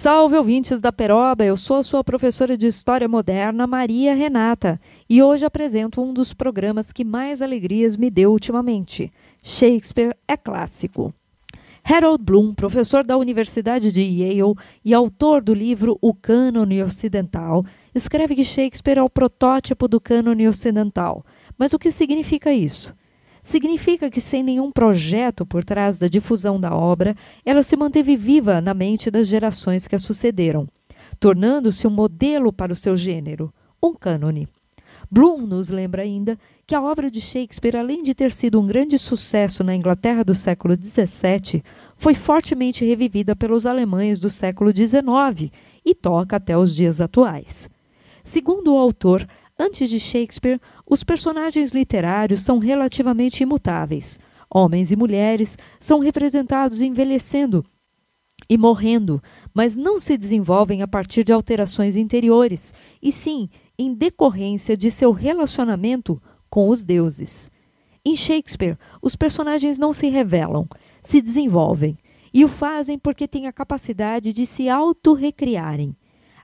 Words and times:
Salve 0.00 0.36
ouvintes 0.36 0.80
da 0.80 0.92
Peroba, 0.92 1.44
eu 1.44 1.56
sou 1.56 1.78
a 1.78 1.82
sua 1.82 2.04
professora 2.04 2.56
de 2.56 2.68
História 2.68 3.08
Moderna, 3.08 3.66
Maria 3.66 4.14
Renata, 4.14 4.80
e 5.10 5.20
hoje 5.20 5.44
apresento 5.44 6.00
um 6.00 6.14
dos 6.14 6.32
programas 6.32 6.92
que 6.92 7.02
mais 7.02 7.42
alegrias 7.42 7.96
me 7.96 8.08
deu 8.08 8.30
ultimamente. 8.30 9.12
Shakespeare 9.42 10.16
é 10.28 10.36
clássico. 10.36 11.12
Harold 11.82 12.22
Bloom, 12.22 12.54
professor 12.54 13.02
da 13.02 13.16
Universidade 13.16 13.90
de 13.90 14.02
Yale 14.02 14.54
e 14.84 14.94
autor 14.94 15.42
do 15.42 15.52
livro 15.52 15.98
O 16.00 16.14
Cânone 16.14 16.80
Ocidental, 16.80 17.64
escreve 17.92 18.36
que 18.36 18.44
Shakespeare 18.44 18.98
é 18.98 19.02
o 19.02 19.10
protótipo 19.10 19.88
do 19.88 20.00
cânone 20.00 20.46
ocidental. 20.46 21.26
Mas 21.58 21.72
o 21.72 21.78
que 21.78 21.90
significa 21.90 22.52
isso? 22.52 22.94
Significa 23.48 24.10
que, 24.10 24.20
sem 24.20 24.42
nenhum 24.42 24.70
projeto 24.70 25.46
por 25.46 25.64
trás 25.64 25.98
da 25.98 26.06
difusão 26.06 26.60
da 26.60 26.74
obra, 26.74 27.16
ela 27.44 27.62
se 27.62 27.76
manteve 27.76 28.14
viva 28.14 28.60
na 28.60 28.74
mente 28.74 29.10
das 29.10 29.26
gerações 29.26 29.88
que 29.88 29.96
a 29.96 29.98
sucederam, 29.98 30.68
tornando-se 31.18 31.86
um 31.86 31.90
modelo 31.90 32.52
para 32.52 32.72
o 32.72 32.76
seu 32.76 32.94
gênero, 32.94 33.52
um 33.82 33.94
cânone. 33.94 34.46
Bloom 35.10 35.46
nos 35.46 35.70
lembra 35.70 36.02
ainda 36.02 36.38
que 36.66 36.74
a 36.74 36.82
obra 36.82 37.10
de 37.10 37.22
Shakespeare, 37.22 37.76
além 37.76 38.02
de 38.02 38.14
ter 38.14 38.32
sido 38.32 38.60
um 38.60 38.66
grande 38.66 38.98
sucesso 38.98 39.64
na 39.64 39.74
Inglaterra 39.74 40.22
do 40.22 40.34
século 40.34 40.74
XVII, 40.74 41.62
foi 41.96 42.12
fortemente 42.14 42.84
revivida 42.84 43.34
pelos 43.34 43.64
alemães 43.64 44.20
do 44.20 44.28
século 44.28 44.70
XIX 44.76 45.50
e 45.82 45.94
toca 45.94 46.36
até 46.36 46.58
os 46.58 46.76
dias 46.76 47.00
atuais. 47.00 47.70
Segundo 48.22 48.74
o 48.74 48.78
autor, 48.78 49.26
Antes 49.58 49.90
de 49.90 49.98
Shakespeare, 49.98 50.60
os 50.88 51.02
personagens 51.02 51.72
literários 51.72 52.42
são 52.42 52.58
relativamente 52.58 53.42
imutáveis. 53.42 54.20
Homens 54.48 54.92
e 54.92 54.96
mulheres 54.96 55.58
são 55.80 55.98
representados 55.98 56.80
envelhecendo 56.80 57.64
e 58.48 58.56
morrendo, 58.56 59.20
mas 59.52 59.76
não 59.76 59.98
se 59.98 60.16
desenvolvem 60.16 60.80
a 60.80 60.88
partir 60.88 61.24
de 61.24 61.32
alterações 61.32 61.96
interiores, 61.96 62.72
e 63.02 63.10
sim 63.10 63.48
em 63.76 63.92
decorrência 63.92 64.76
de 64.76 64.90
seu 64.90 65.10
relacionamento 65.10 66.22
com 66.48 66.68
os 66.68 66.84
deuses. 66.84 67.50
Em 68.04 68.16
Shakespeare, 68.16 68.78
os 69.02 69.16
personagens 69.16 69.76
não 69.76 69.92
se 69.92 70.08
revelam, 70.08 70.68
se 71.02 71.20
desenvolvem, 71.20 71.98
e 72.32 72.44
o 72.44 72.48
fazem 72.48 72.98
porque 72.98 73.26
têm 73.26 73.48
a 73.48 73.52
capacidade 73.52 74.32
de 74.32 74.46
se 74.46 74.68
autorrecriarem. 74.68 75.96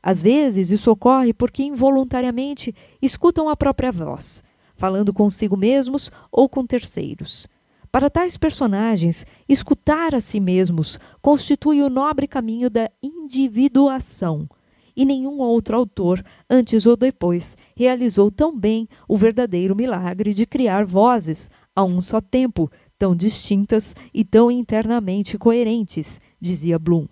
Às 0.07 0.21
vezes, 0.21 0.71
isso 0.71 0.91
ocorre 0.91 1.33
porque 1.33 1.63
involuntariamente 1.63 2.75
escutam 3.01 3.49
a 3.49 3.57
própria 3.57 3.91
voz, 3.91 4.45
falando 4.77 5.15
consigo 5.15 5.57
mesmos 5.57 6.13
ou 6.31 6.47
com 6.47 6.67
terceiros. 6.67 7.49
Para 7.91 8.11
tais 8.11 8.37
personagens, 8.37 9.25
escutar 9.49 10.15
a 10.15 10.21
si 10.21 10.41
mesmos 10.41 11.01
constitui 11.23 11.81
o 11.81 11.89
nobre 11.89 12.29
caminho 12.29 12.69
da 12.69 12.91
individuação, 13.03 14.47
e 14.95 15.07
nenhum 15.07 15.39
outro 15.39 15.75
autor, 15.75 16.23
antes 16.51 16.85
ou 16.85 16.99
depois, 16.99 17.57
realizou 17.75 18.31
tão 18.31 18.55
bem 18.55 18.87
o 19.09 19.17
verdadeiro 19.17 19.75
milagre 19.75 20.35
de 20.35 20.45
criar 20.45 20.85
vozes 20.85 21.51
a 21.75 21.83
um 21.83 22.03
só 22.03 22.21
tempo, 22.21 22.71
tão 22.99 23.17
distintas 23.17 23.97
e 24.13 24.23
tão 24.23 24.51
internamente 24.51 25.39
coerentes, 25.39 26.21
dizia 26.39 26.79
Bloom. 26.79 27.07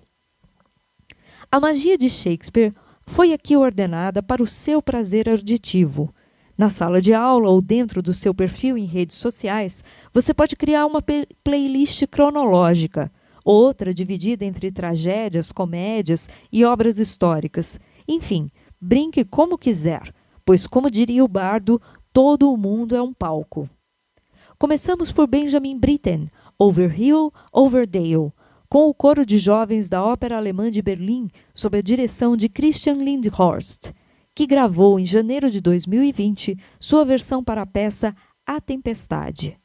A 1.50 1.60
magia 1.60 1.98
de 1.98 2.08
Shakespeare 2.08 2.74
foi 3.12 3.34
aqui 3.34 3.54
ordenada 3.54 4.22
para 4.22 4.42
o 4.42 4.46
seu 4.46 4.80
prazer 4.80 5.28
auditivo. 5.28 6.14
Na 6.56 6.70
sala 6.70 6.98
de 6.98 7.12
aula 7.12 7.50
ou 7.50 7.60
dentro 7.60 8.00
do 8.00 8.14
seu 8.14 8.32
perfil 8.32 8.78
em 8.78 8.86
redes 8.86 9.16
sociais, 9.16 9.84
você 10.14 10.32
pode 10.32 10.56
criar 10.56 10.86
uma 10.86 11.00
playlist 11.44 12.06
cronológica, 12.06 13.12
outra 13.44 13.92
dividida 13.92 14.46
entre 14.46 14.72
tragédias, 14.72 15.52
comédias 15.52 16.26
e 16.50 16.64
obras 16.64 16.98
históricas. 16.98 17.78
Enfim, 18.08 18.50
brinque 18.80 19.26
como 19.26 19.58
quiser, 19.58 20.10
pois, 20.42 20.66
como 20.66 20.90
diria 20.90 21.22
o 21.22 21.28
bardo, 21.28 21.78
todo 22.14 22.50
o 22.50 22.56
mundo 22.56 22.96
é 22.96 23.02
um 23.02 23.12
palco. 23.12 23.68
Começamos 24.58 25.12
por 25.12 25.26
Benjamin 25.26 25.78
Britten, 25.78 26.28
Over 26.58 26.98
Hill, 26.98 27.30
Over 27.52 27.86
Dale, 27.86 28.32
com 28.72 28.88
o 28.88 28.94
coro 28.94 29.26
de 29.26 29.38
jovens 29.38 29.90
da 29.90 30.02
Ópera 30.02 30.38
Alemã 30.38 30.70
de 30.70 30.80
Berlim, 30.80 31.28
sob 31.52 31.76
a 31.76 31.82
direção 31.82 32.34
de 32.34 32.48
Christian 32.48 32.94
Lindhorst, 32.94 33.92
que 34.34 34.46
gravou 34.46 34.98
em 34.98 35.04
janeiro 35.04 35.50
de 35.50 35.60
2020 35.60 36.56
sua 36.80 37.04
versão 37.04 37.44
para 37.44 37.60
a 37.60 37.66
peça 37.66 38.16
A 38.46 38.62
Tempestade. 38.62 39.60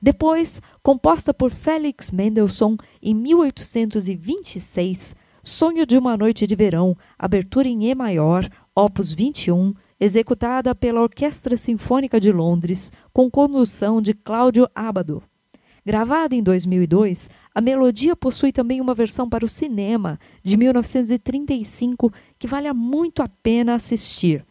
Depois, 0.00 0.62
composta 0.84 1.34
por 1.34 1.50
Felix 1.50 2.12
Mendelssohn 2.12 2.76
em 3.02 3.12
1826, 3.12 5.16
Sonho 5.42 5.84
de 5.84 5.98
uma 5.98 6.16
Noite 6.16 6.46
de 6.46 6.54
Verão, 6.54 6.96
abertura 7.18 7.66
em 7.66 7.90
E 7.90 7.92
maior, 7.92 8.48
opus 8.72 9.12
21, 9.12 9.74
executada 9.98 10.76
pela 10.76 11.02
Orquestra 11.02 11.56
Sinfônica 11.56 12.20
de 12.20 12.30
Londres, 12.30 12.92
com 13.12 13.28
condução 13.28 14.00
de 14.00 14.14
Cláudio 14.14 14.70
Abado. 14.72 15.24
Gravada 15.86 16.34
em 16.34 16.42
2002, 16.42 17.28
a 17.54 17.60
melodia 17.60 18.16
possui 18.16 18.50
também 18.50 18.80
uma 18.80 18.94
versão 18.94 19.28
para 19.28 19.44
o 19.44 19.48
cinema, 19.48 20.18
de 20.42 20.56
1935, 20.56 22.12
que 22.38 22.48
vale 22.48 22.72
muito 22.72 23.22
a 23.22 23.28
pena 23.28 23.76
assistir. 23.76 24.44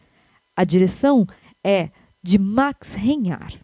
A 0.56 0.64
direção 0.64 1.26
é 1.62 1.90
de 2.22 2.38
Max 2.38 2.94
Reinhar. 2.94 3.60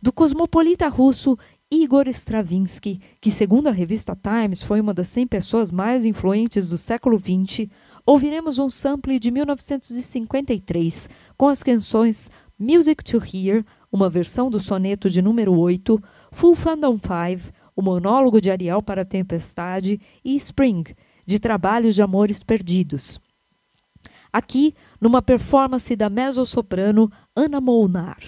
Do 0.00 0.10
cosmopolita 0.10 0.88
russo 0.88 1.36
Igor 1.70 2.08
Stravinsky, 2.08 3.00
que, 3.20 3.30
segundo 3.30 3.66
a 3.66 3.72
revista 3.72 4.16
Times, 4.16 4.62
foi 4.62 4.80
uma 4.80 4.94
das 4.94 5.08
100 5.08 5.26
pessoas 5.26 5.70
mais 5.70 6.06
influentes 6.06 6.70
do 6.70 6.78
século 6.78 7.18
XX, 7.18 7.68
ouviremos 8.06 8.58
um 8.58 8.70
sample 8.70 9.18
de 9.18 9.30
1953 9.30 11.10
com 11.36 11.48
as 11.48 11.62
canções 11.62 12.30
Music 12.58 13.04
to 13.04 13.18
Hear, 13.18 13.64
uma 13.92 14.08
versão 14.08 14.48
do 14.48 14.60
soneto 14.60 15.10
de 15.10 15.20
número 15.20 15.58
8, 15.58 16.02
Full 16.32 16.54
Fandom 16.54 16.96
5, 16.96 17.52
o 17.76 17.82
monólogo 17.82 18.40
de 18.40 18.50
Ariel 18.50 18.82
para 18.82 19.02
a 19.02 19.04
Tempestade 19.04 20.00
e 20.24 20.34
Spring, 20.36 20.82
de 21.26 21.38
Trabalhos 21.38 21.94
de 21.94 22.02
Amores 22.02 22.42
Perdidos. 22.42 23.20
Aqui, 24.32 24.74
numa 25.00 25.20
performance 25.20 25.94
da 25.94 26.08
mezzo-soprano 26.08 27.12
Anna 27.36 27.60
Molnar. 27.60 28.18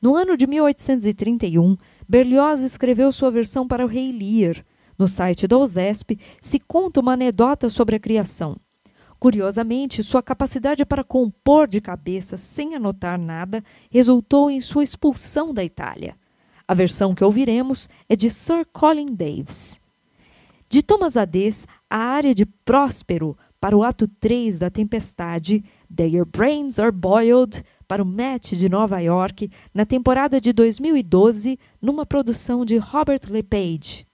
No 0.00 0.16
ano 0.16 0.36
de 0.36 0.46
1831, 0.46 1.76
Berlioz 2.08 2.60
escreveu 2.60 3.12
sua 3.12 3.30
versão 3.30 3.66
para 3.68 3.84
o 3.84 3.88
Rei 3.88 4.12
Lear. 4.12 4.64
No 4.96 5.08
site 5.08 5.46
da 5.46 5.58
USESP 5.58 6.18
se 6.40 6.58
conta 6.60 7.00
uma 7.00 7.12
anedota 7.12 7.68
sobre 7.68 7.96
a 7.96 8.00
criação. 8.00 8.56
Curiosamente, 9.18 10.02
sua 10.02 10.22
capacidade 10.22 10.84
para 10.86 11.04
compor 11.04 11.68
de 11.68 11.80
cabeça 11.80 12.38
sem 12.38 12.74
anotar 12.74 13.18
nada 13.18 13.62
resultou 13.90 14.50
em 14.50 14.60
sua 14.60 14.82
expulsão 14.82 15.52
da 15.52 15.62
Itália. 15.62 16.16
A 16.70 16.74
versão 16.74 17.16
que 17.16 17.24
ouviremos 17.24 17.88
é 18.08 18.14
de 18.14 18.30
Sir 18.30 18.64
Colin 18.72 19.06
Davis. 19.06 19.80
De 20.68 20.84
Thomas 20.84 21.16
Ades, 21.16 21.66
a 21.90 21.96
área 21.96 22.32
de 22.32 22.46
Próspero 22.46 23.36
para 23.60 23.76
o 23.76 23.82
ato 23.82 24.06
3 24.06 24.60
da 24.60 24.70
Tempestade, 24.70 25.64
Their 25.92 26.24
Brains 26.24 26.78
Are 26.78 26.92
Boiled, 26.92 27.64
para 27.88 28.04
o 28.04 28.06
Met 28.06 28.56
de 28.56 28.68
Nova 28.68 29.00
York, 29.00 29.50
na 29.74 29.84
temporada 29.84 30.40
de 30.40 30.52
2012, 30.52 31.58
numa 31.82 32.06
produção 32.06 32.64
de 32.64 32.76
Robert 32.76 33.22
LePage. 33.28 34.06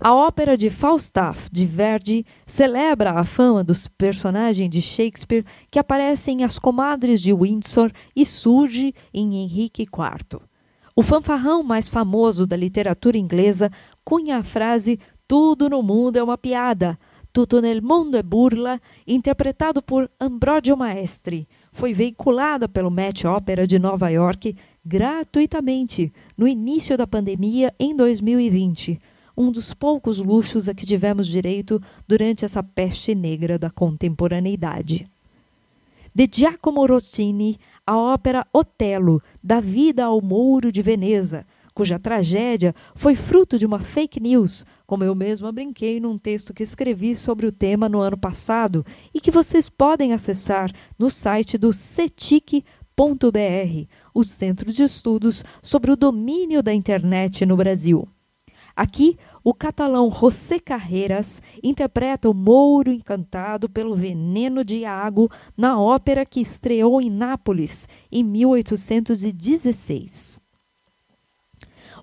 A 0.00 0.14
ópera 0.14 0.56
de 0.56 0.70
Falstaff, 0.70 1.50
de 1.52 1.66
Verdi, 1.66 2.24
celebra 2.46 3.12
a 3.12 3.24
fama 3.24 3.62
dos 3.62 3.86
personagens 3.86 4.70
de 4.70 4.80
Shakespeare 4.80 5.44
que 5.70 5.78
aparecem 5.78 6.40
em 6.40 6.44
As 6.44 6.58
Comadres 6.58 7.20
de 7.20 7.34
Windsor 7.34 7.92
e 8.16 8.24
surge 8.24 8.94
em 9.12 9.42
Henrique 9.42 9.82
IV. 9.82 10.48
O 10.98 11.02
fanfarrão 11.02 11.62
mais 11.62 11.88
famoso 11.88 12.44
da 12.44 12.56
literatura 12.56 13.16
inglesa 13.16 13.70
cunha 14.04 14.38
a 14.38 14.42
frase 14.42 14.98
Tudo 15.28 15.70
no 15.70 15.80
mundo 15.80 16.16
é 16.16 16.22
uma 16.24 16.36
piada, 16.36 16.98
Tutto 17.32 17.60
nel 17.60 17.80
mondo 17.80 18.16
é 18.16 18.22
burla, 18.24 18.80
interpretado 19.06 19.80
por 19.80 20.10
Ambrogio 20.18 20.76
Maestri. 20.76 21.46
Foi 21.70 21.92
veiculada 21.92 22.68
pelo 22.68 22.90
Met 22.90 23.24
Opera 23.28 23.64
de 23.64 23.78
Nova 23.78 24.08
York 24.08 24.56
gratuitamente 24.84 26.12
no 26.36 26.48
início 26.48 26.98
da 26.98 27.06
pandemia 27.06 27.72
em 27.78 27.94
2020, 27.94 28.98
um 29.36 29.52
dos 29.52 29.72
poucos 29.72 30.18
luxos 30.18 30.68
a 30.68 30.74
que 30.74 30.84
tivemos 30.84 31.28
direito 31.28 31.80
durante 32.08 32.44
essa 32.44 32.60
peste 32.60 33.14
negra 33.14 33.56
da 33.56 33.70
contemporaneidade. 33.70 35.08
De 36.12 36.28
Giacomo 36.28 36.84
Rossini, 36.84 37.56
a 37.88 37.96
ópera 37.96 38.46
Otelo, 38.52 39.22
da 39.42 39.60
vida 39.60 40.04
ao 40.04 40.20
Mouro 40.20 40.70
de 40.70 40.82
Veneza, 40.82 41.46
cuja 41.72 41.98
tragédia 41.98 42.74
foi 42.94 43.14
fruto 43.14 43.58
de 43.58 43.64
uma 43.64 43.80
fake 43.80 44.20
news, 44.20 44.66
como 44.86 45.04
eu 45.04 45.14
mesma 45.14 45.50
brinquei 45.50 45.98
num 45.98 46.18
texto 46.18 46.52
que 46.52 46.62
escrevi 46.62 47.16
sobre 47.16 47.46
o 47.46 47.52
tema 47.52 47.88
no 47.88 48.00
ano 48.00 48.18
passado 48.18 48.84
e 49.14 49.22
que 49.22 49.30
vocês 49.30 49.70
podem 49.70 50.12
acessar 50.12 50.70
no 50.98 51.08
site 51.08 51.56
do 51.56 51.72
cetic.br, 51.72 52.62
o 54.12 54.22
Centro 54.22 54.70
de 54.70 54.82
Estudos 54.82 55.42
sobre 55.62 55.90
o 55.90 55.96
Domínio 55.96 56.62
da 56.62 56.74
Internet 56.74 57.46
no 57.46 57.56
Brasil. 57.56 58.06
Aqui, 58.76 59.16
o 59.48 59.54
catalão 59.54 60.10
José 60.10 60.60
Carreras 60.60 61.40
interpreta 61.62 62.28
o 62.28 62.34
Mouro 62.34 62.92
encantado 62.92 63.66
pelo 63.66 63.96
veneno 63.96 64.62
de 64.62 64.80
Iago 64.80 65.30
na 65.56 65.80
ópera 65.80 66.26
que 66.26 66.38
estreou 66.38 67.00
em 67.00 67.08
Nápoles 67.08 67.88
em 68.12 68.22
1816. 68.22 70.38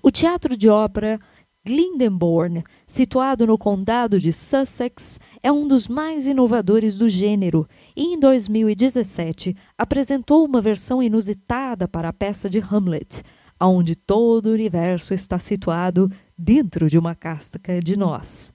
O 0.02 0.10
Teatro 0.10 0.56
de 0.56 0.68
Ópera 0.68 1.20
Glyndebourne, 1.64 2.64
situado 2.84 3.46
no 3.46 3.56
condado 3.56 4.18
de 4.18 4.32
Sussex, 4.32 5.20
é 5.40 5.52
um 5.52 5.68
dos 5.68 5.86
mais 5.86 6.26
inovadores 6.26 6.96
do 6.96 7.08
gênero 7.08 7.64
e, 7.94 8.12
em 8.12 8.18
2017, 8.18 9.56
apresentou 9.78 10.44
uma 10.44 10.60
versão 10.60 11.00
inusitada 11.00 11.86
para 11.86 12.08
a 12.08 12.12
peça 12.12 12.50
de 12.50 12.58
Hamlet, 12.58 13.22
onde 13.60 13.94
todo 13.94 14.46
o 14.46 14.52
universo 14.52 15.14
está 15.14 15.38
situado 15.38 16.10
dentro 16.36 16.90
de 16.90 16.98
uma 16.98 17.14
casca 17.14 17.80
de 17.80 17.96
nós. 17.96 18.52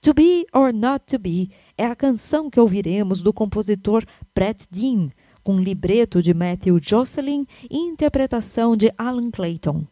To 0.00 0.14
Be 0.14 0.46
or 0.52 0.72
Not 0.72 1.06
to 1.06 1.18
Be 1.18 1.50
é 1.76 1.84
a 1.86 1.96
canção 1.96 2.48
que 2.48 2.60
ouviremos 2.60 3.20
do 3.22 3.32
compositor 3.32 4.04
Brett 4.34 4.66
Dean, 4.70 5.10
com 5.42 5.60
libreto 5.60 6.22
de 6.22 6.32
Matthew 6.34 6.78
Jocelyn 6.82 7.46
e 7.70 7.76
interpretação 7.76 8.76
de 8.76 8.92
Alan 8.98 9.30
Clayton. 9.30 9.86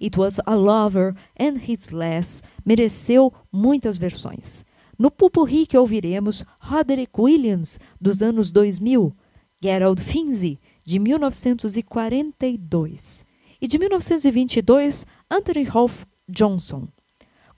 It 0.00 0.18
Was 0.18 0.40
a 0.44 0.54
Lover 0.54 1.14
and 1.38 1.60
His 1.66 1.90
Lass 1.90 2.42
mereceu 2.64 3.30
muitas 3.50 3.98
versões. 3.98 4.64
No 4.98 5.10
pupurri 5.10 5.66
que 5.66 5.76
ouviremos 5.76 6.44
Roderick 6.60 7.12
Williams, 7.18 7.80
dos 8.00 8.22
anos 8.22 8.52
2000, 8.52 9.12
Gerald 9.60 10.00
Finzi, 10.00 10.60
de 10.84 10.98
1942, 10.98 13.24
e 13.60 13.68
de 13.68 13.78
1922, 13.78 15.06
Anthony 15.30 15.64
Rolfe 15.64 16.06
Johnson. 16.28 16.88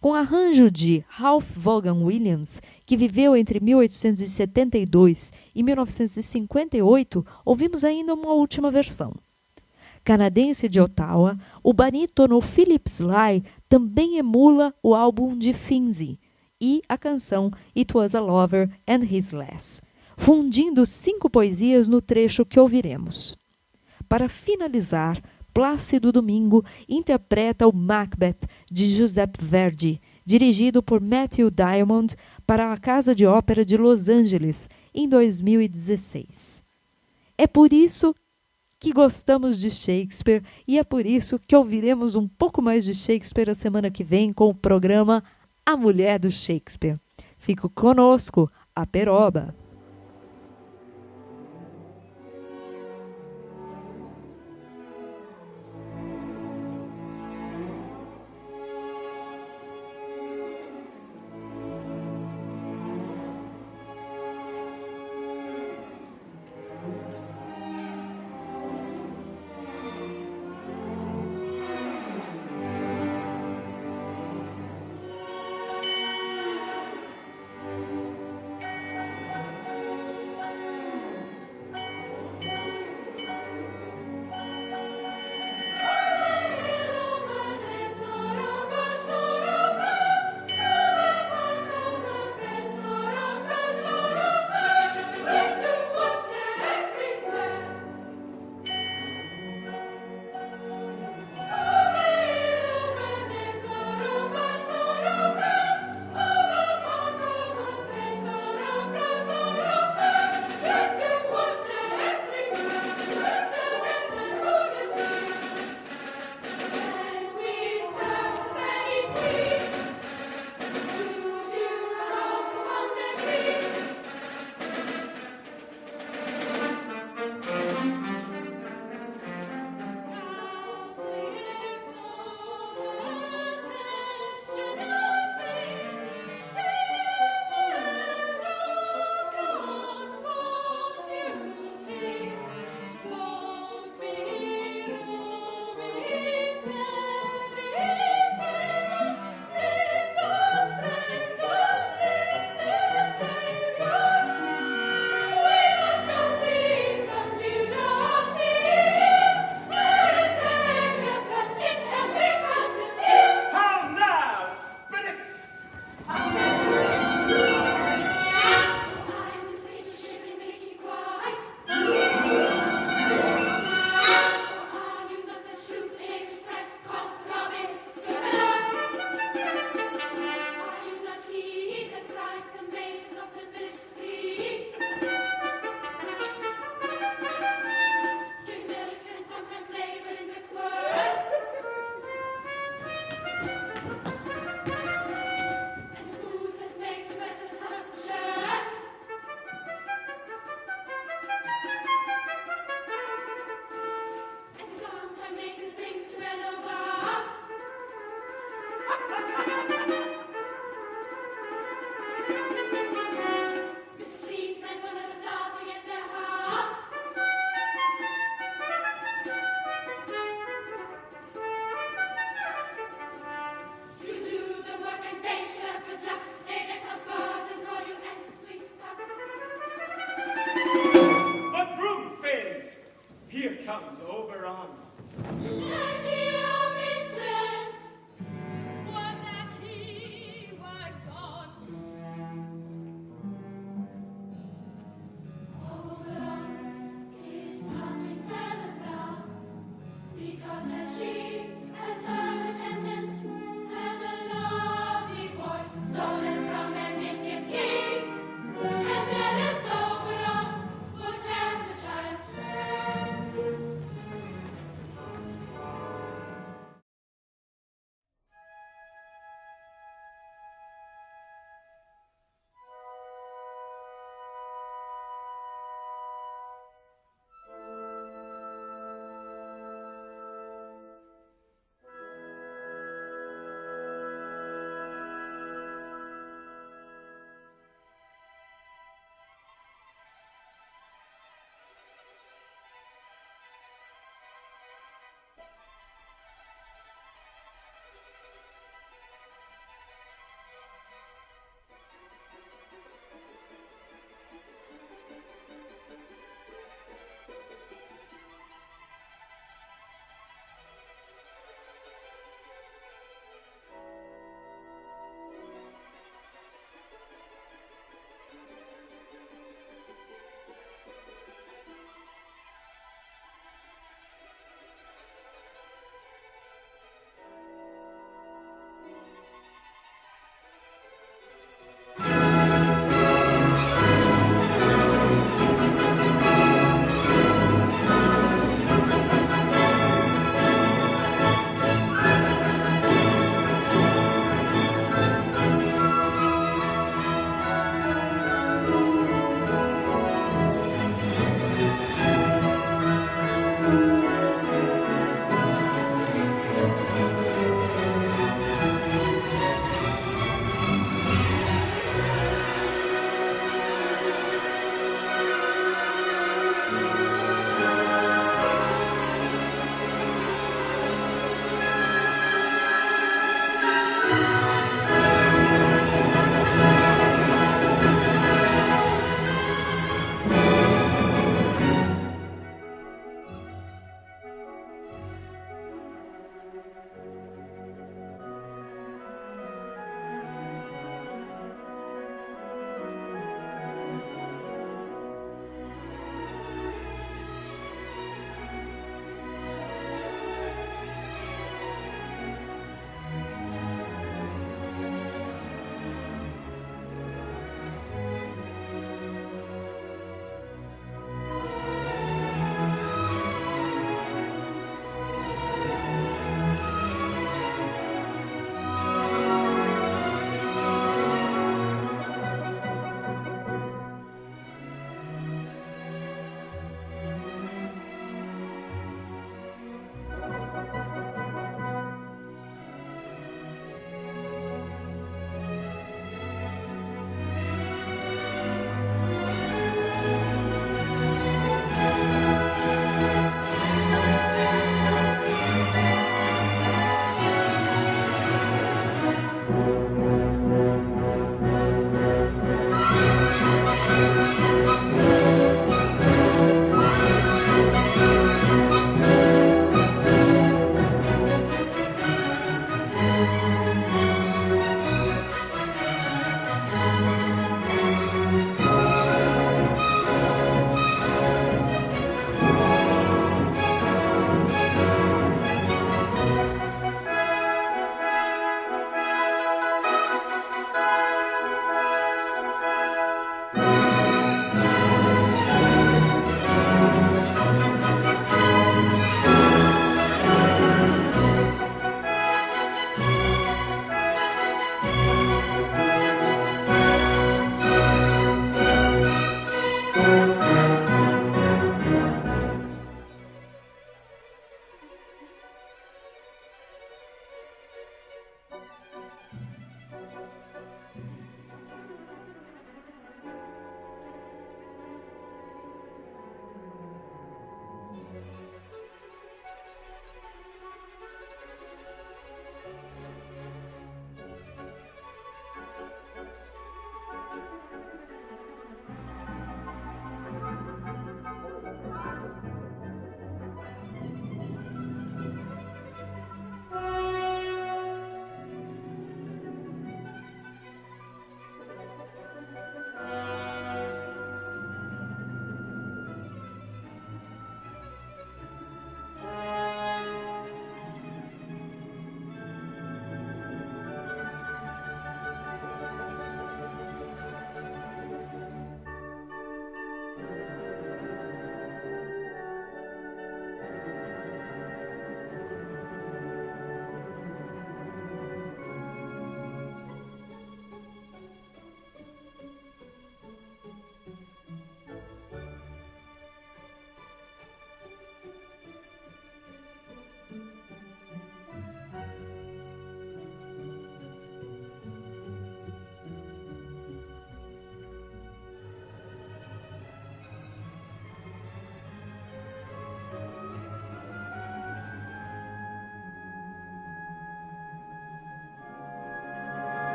Com 0.00 0.14
arranjo 0.14 0.70
de 0.70 1.04
Ralph 1.08 1.50
Vaughan 1.56 2.02
Williams, 2.02 2.60
que 2.84 2.96
viveu 2.96 3.34
entre 3.34 3.60
1872 3.60 5.32
e 5.54 5.62
1958, 5.62 7.26
ouvimos 7.44 7.84
ainda 7.84 8.12
uma 8.12 8.32
última 8.32 8.70
versão 8.70 9.14
canadense 10.04 10.68
de 10.68 10.80
Ottawa, 10.80 11.38
o 11.62 11.72
barítono 11.72 12.40
Philip 12.40 12.88
Sly 12.88 13.42
também 13.68 14.18
emula 14.18 14.74
o 14.82 14.94
álbum 14.94 15.36
de 15.36 15.54
Finzi 15.54 16.20
e 16.60 16.82
a 16.88 16.98
canção 16.98 17.50
It 17.74 17.96
Was 17.96 18.14
a 18.14 18.20
Lover 18.20 18.70
and 18.86 19.04
His 19.10 19.32
Lass, 19.32 19.80
fundindo 20.16 20.84
cinco 20.84 21.30
poesias 21.30 21.88
no 21.88 22.02
trecho 22.02 22.44
que 22.44 22.60
ouviremos. 22.60 23.36
Para 24.06 24.28
finalizar, 24.28 25.20
Plácido 25.54 26.10
Domingo 26.10 26.64
interpreta 26.88 27.68
o 27.68 27.72
Macbeth 27.72 28.40
de 28.70 28.88
Giuseppe 28.88 29.38
Verdi, 29.40 30.00
dirigido 30.26 30.82
por 30.82 31.00
Matthew 31.00 31.48
Diamond 31.48 32.16
para 32.44 32.72
a 32.72 32.76
Casa 32.76 33.14
de 33.14 33.24
Ópera 33.24 33.64
de 33.64 33.76
Los 33.76 34.08
Angeles 34.08 34.68
em 34.92 35.08
2016. 35.08 36.64
É 37.38 37.46
por 37.46 37.72
isso 37.72 38.12
que 38.80 38.92
gostamos 38.92 39.60
de 39.60 39.70
Shakespeare 39.70 40.42
e 40.66 40.76
é 40.76 40.82
por 40.82 41.06
isso 41.06 41.38
que 41.38 41.54
ouviremos 41.54 42.16
um 42.16 42.26
pouco 42.26 42.60
mais 42.60 42.84
de 42.84 42.92
Shakespeare 42.92 43.48
a 43.48 43.54
semana 43.54 43.92
que 43.92 44.02
vem 44.02 44.32
com 44.32 44.48
o 44.48 44.54
programa 44.54 45.22
A 45.64 45.76
Mulher 45.76 46.18
do 46.18 46.32
Shakespeare. 46.32 46.98
Fico 47.38 47.70
conosco, 47.70 48.50
a 48.74 48.84
Peroba. 48.84 49.54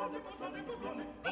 cordone, 0.00 0.20
cordone, 0.24 0.64
cordone, 0.64 1.29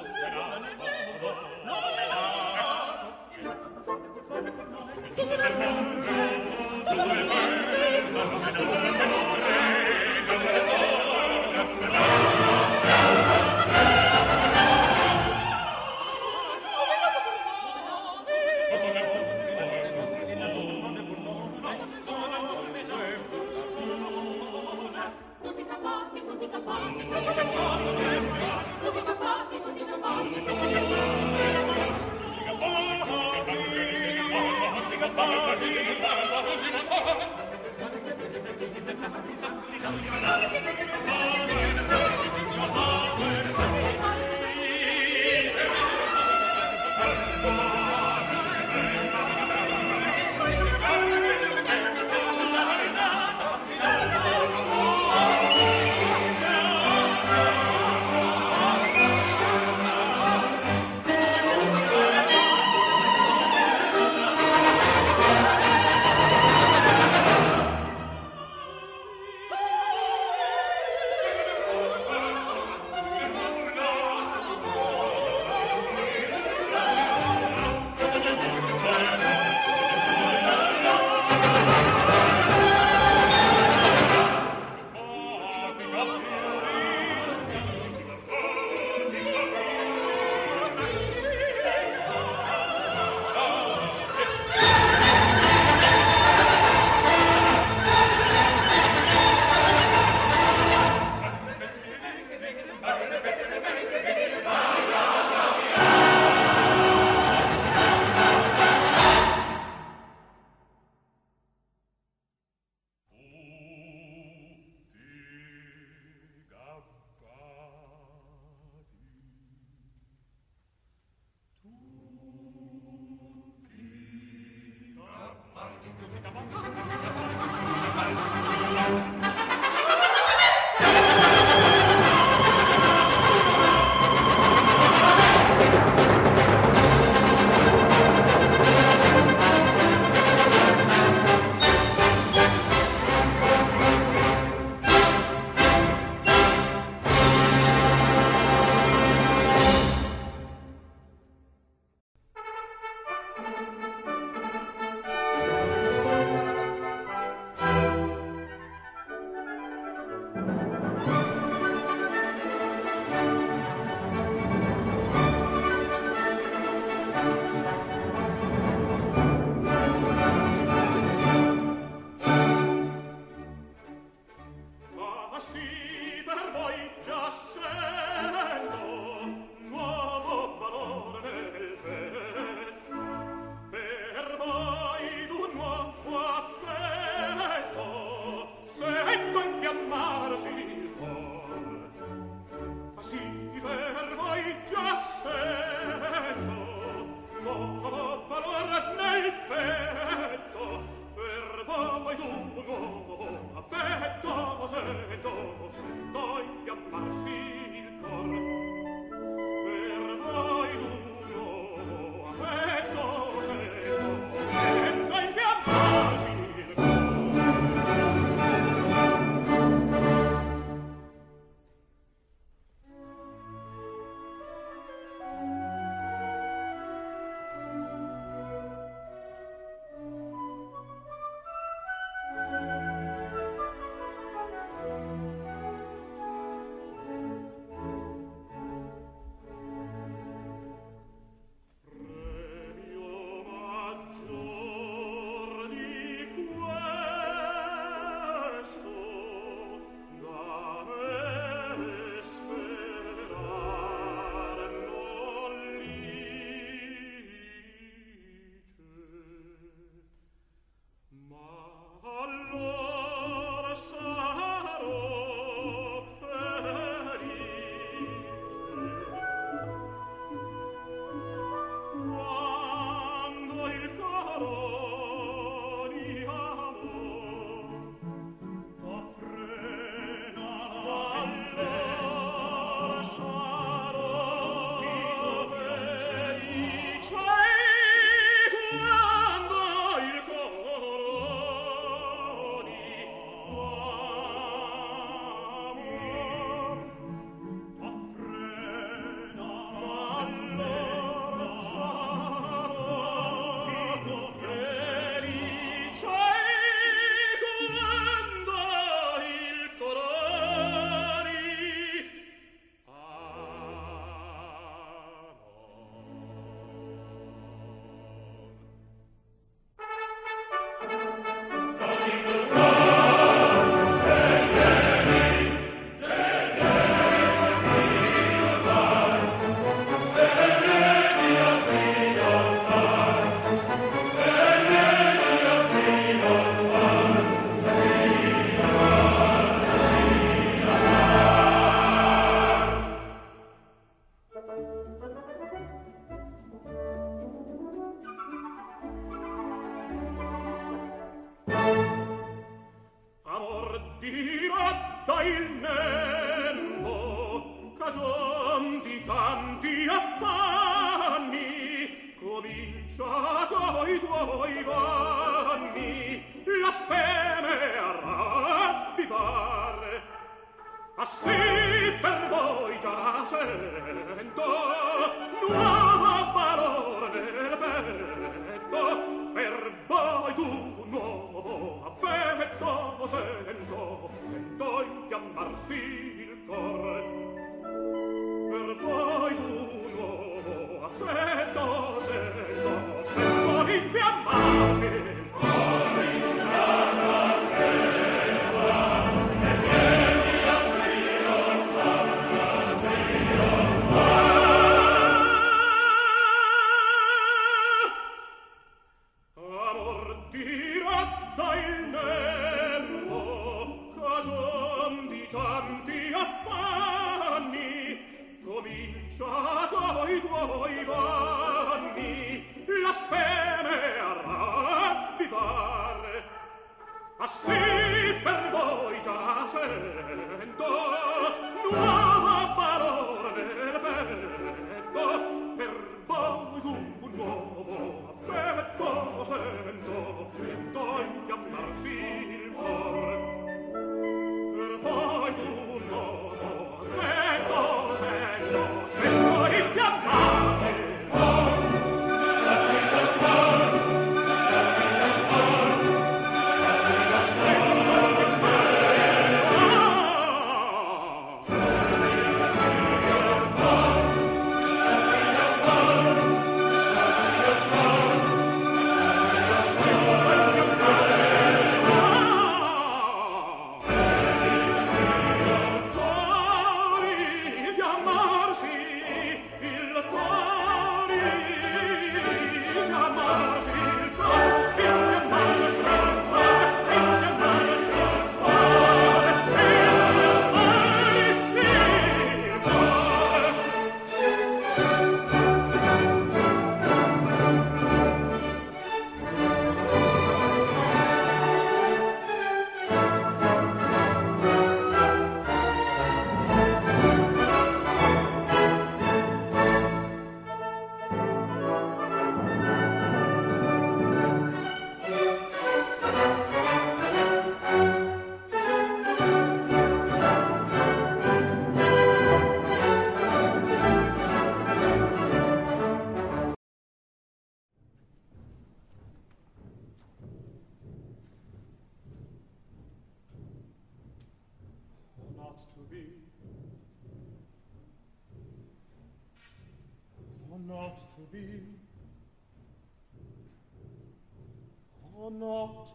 O 545.21 545.31
not, 545.31 545.89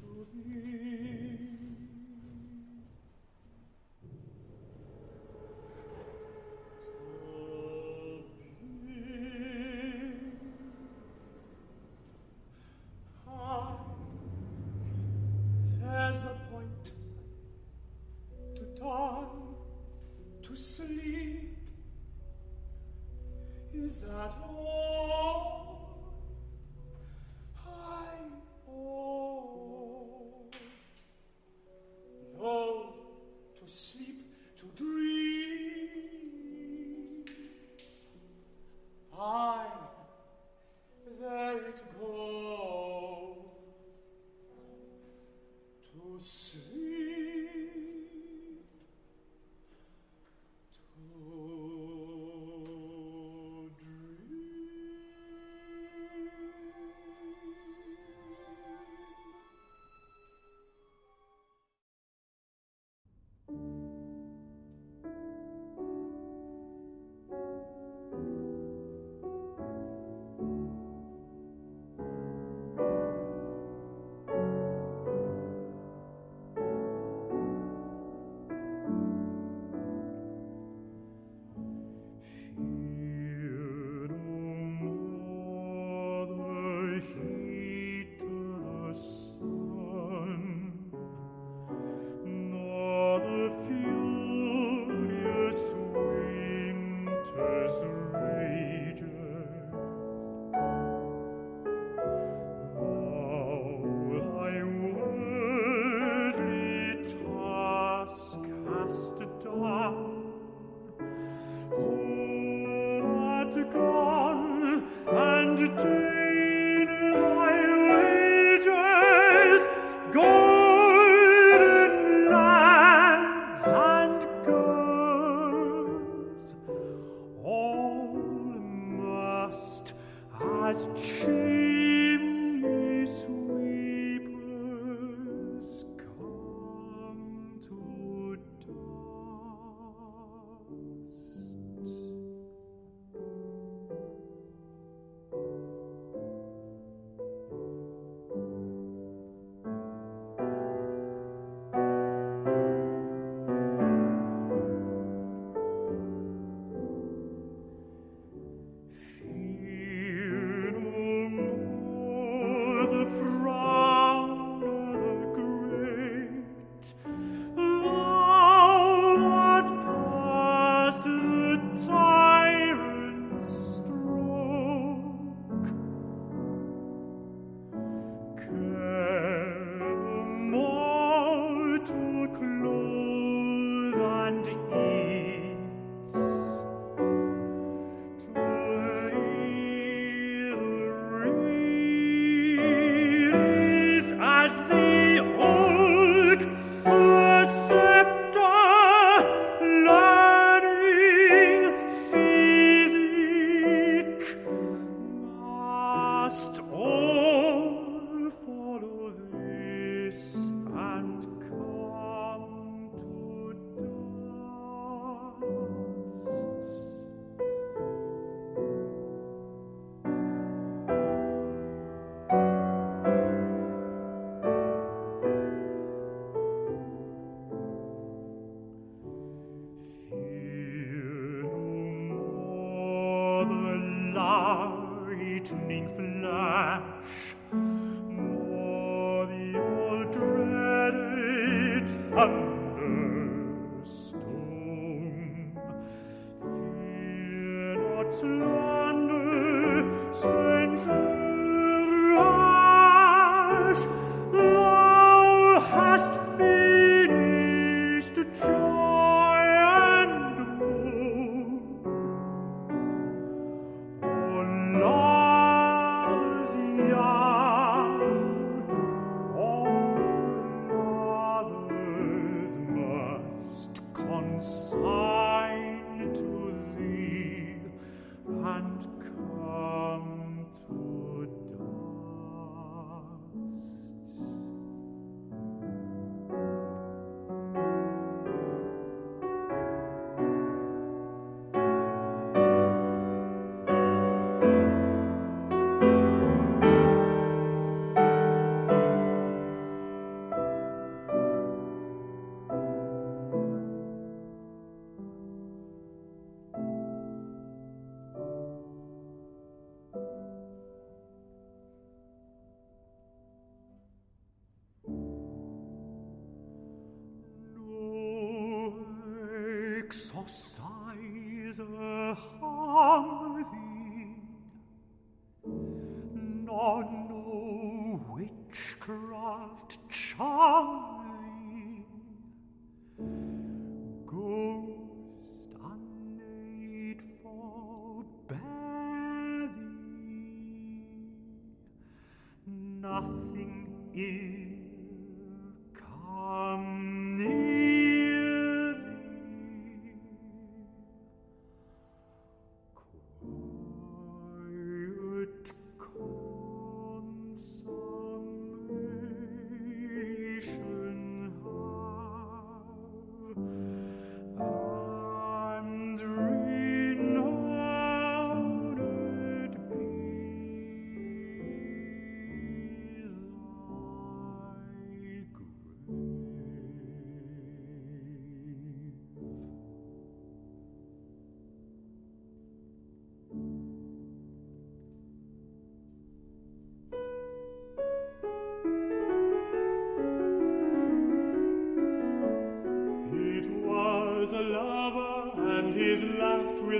to 0.00 0.26
thee. 0.32 1.05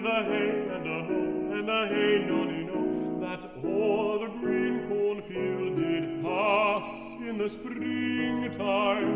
the 0.07 0.23
hay 0.31 0.51
and 0.77 0.87
a 0.87 1.03
hoe, 1.09 1.57
and 1.57 1.69
the 1.69 1.81
hay 1.89 2.25
nonny 2.29 2.63
no, 2.71 2.81
that 3.25 3.43
o'er 3.65 4.19
the 4.25 4.29
green 4.39 4.77
cornfield 4.89 5.75
did 5.75 6.23
pass 6.23 6.89
in 7.29 7.37
the 7.39 7.49
springtime, 7.49 9.15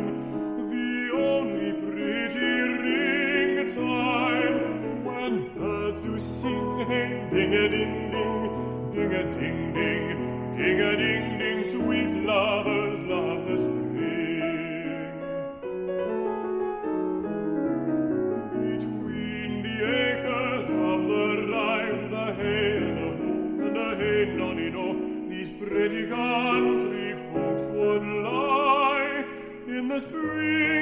the 0.68 1.12
only 1.14 1.72
pretty 1.84 2.54
ring 2.82 3.72
time 3.72 5.04
when 5.04 5.32
birds 5.56 6.02
do 6.02 6.18
sing, 6.18 6.80
hey 6.88 7.28
ding 7.30 7.54
a 7.54 7.68
ding. 7.68 8.09
spring 30.00 30.79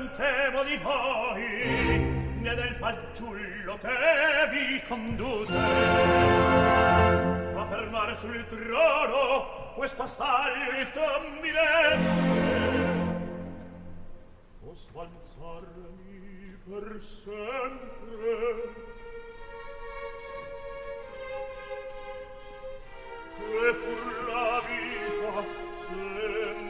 non 0.00 0.10
temo 0.16 0.62
di 0.62 0.76
voi 0.78 1.42
né 2.40 2.54
del 2.54 2.74
fanciullo 2.76 3.78
che 3.78 4.48
vi 4.50 4.82
conduce. 4.88 5.54
A 7.54 7.66
fermare 7.66 8.16
sul 8.16 8.46
trono 8.48 9.74
questo 9.74 10.02
assalto 10.02 11.00
millenare 11.42 11.98
o 14.64 14.74
sbalzarmi 14.74 16.56
per 16.64 16.98
sempre. 17.02 18.88
E 23.42 23.74
pur 23.74 24.28
la 24.28 24.62
vita 24.66 25.44
sempre 25.86 26.69